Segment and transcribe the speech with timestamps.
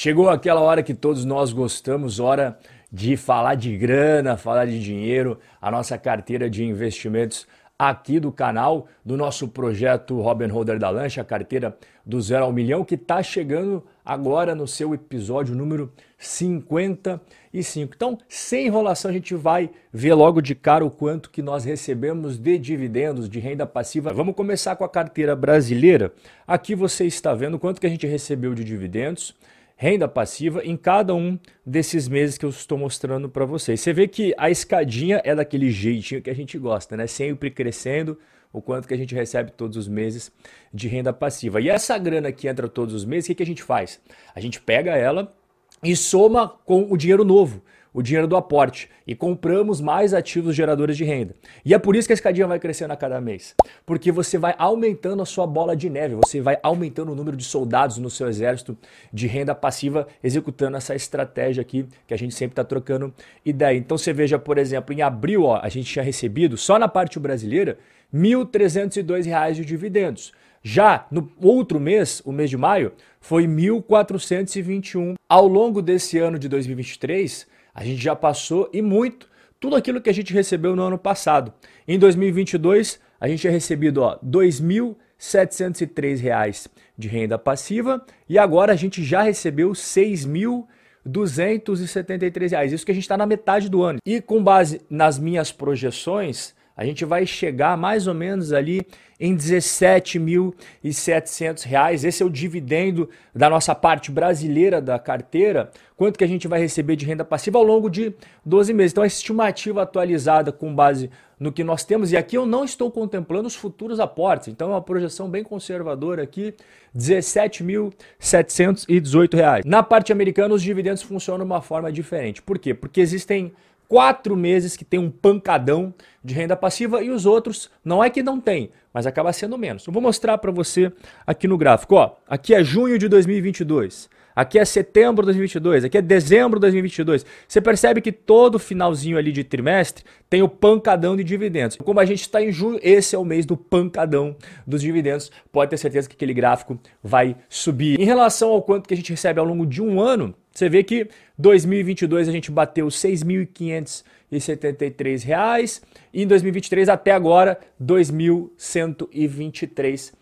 [0.00, 2.56] Chegou aquela hora que todos nós gostamos, hora
[2.92, 8.86] de falar de grana, falar de dinheiro, a nossa carteira de investimentos aqui do canal,
[9.04, 11.76] do nosso projeto Robin Holder da Lancha, a carteira
[12.06, 17.92] do zero ao milhão, que está chegando agora no seu episódio número 55.
[17.96, 22.38] Então, sem enrolação, a gente vai ver logo de cara o quanto que nós recebemos
[22.38, 24.14] de dividendos, de renda passiva.
[24.14, 26.12] Vamos começar com a carteira brasileira.
[26.46, 29.34] Aqui você está vendo quanto que a gente recebeu de dividendos
[29.80, 33.80] renda passiva em cada um desses meses que eu estou mostrando para vocês.
[33.80, 37.06] Você vê que a escadinha é daquele jeitinho que a gente gosta, né?
[37.06, 38.18] Sempre crescendo
[38.52, 40.32] o quanto que a gente recebe todos os meses
[40.74, 41.60] de renda passiva.
[41.60, 44.00] E essa grana que entra todos os meses, o que, que a gente faz?
[44.34, 45.32] A gente pega ela
[45.82, 50.96] e soma com o dinheiro novo o dinheiro do aporte e compramos mais ativos geradores
[50.96, 51.34] de renda.
[51.64, 54.54] E é por isso que a escadinha vai crescendo a cada mês, porque você vai
[54.56, 58.28] aumentando a sua bola de neve, você vai aumentando o número de soldados no seu
[58.28, 58.76] exército
[59.12, 63.12] de renda passiva, executando essa estratégia aqui que a gente sempre está trocando
[63.44, 63.76] ideia.
[63.76, 67.18] Então você veja, por exemplo, em abril ó, a gente tinha recebido, só na parte
[67.18, 67.78] brasileira,
[68.12, 70.32] R$ 1.302 de dividendos.
[70.70, 75.14] Já no outro mês, o mês de maio, foi 1.421.
[75.26, 80.10] Ao longo desse ano de 2023, a gente já passou e muito tudo aquilo que
[80.10, 81.54] a gente recebeu no ano passado.
[81.86, 89.02] Em 2022, a gente tinha recebido R$ 2.703 de renda passiva e agora a gente
[89.02, 92.74] já recebeu R$ 6.273.
[92.74, 94.00] Isso que a gente está na metade do ano.
[94.04, 98.86] E com base nas minhas projeções, a gente vai chegar mais ou menos ali
[99.18, 102.04] em 17.700 reais.
[102.04, 105.72] Esse é o dividendo da nossa parte brasileira da carteira.
[105.96, 108.14] Quanto que a gente vai receber de renda passiva ao longo de
[108.46, 108.92] 12 meses.
[108.92, 112.12] Então, a estimativa atualizada com base no que nós temos.
[112.12, 114.46] E aqui eu não estou contemplando os futuros aportes.
[114.46, 116.54] Então, é uma projeção bem conservadora aqui,
[116.94, 119.64] R$ 17.718.
[119.64, 122.40] Na parte americana, os dividendos funcionam de uma forma diferente.
[122.40, 122.72] Por quê?
[122.72, 123.52] Porque existem
[123.88, 128.22] quatro meses que tem um pancadão de renda passiva e os outros não é que
[128.22, 129.86] não tem, mas acaba sendo menos.
[129.86, 130.92] Eu vou mostrar para você
[131.26, 131.94] aqui no gráfico.
[131.94, 136.62] Ó, aqui é junho de 2022, aqui é setembro de 2022, aqui é dezembro de
[136.62, 137.24] 2022.
[137.48, 141.76] Você percebe que todo finalzinho ali de trimestre tem o pancadão de dividendos.
[141.76, 145.30] Como a gente está em junho, esse é o mês do pancadão dos dividendos.
[145.50, 147.98] Pode ter certeza que aquele gráfico vai subir.
[147.98, 150.82] Em relação ao quanto que a gente recebe ao longo de um ano, você vê
[150.82, 151.08] que
[151.38, 155.82] 2022 a gente bateu R$ 6.573
[156.12, 160.12] e em 2023 até agora R$ 2.123.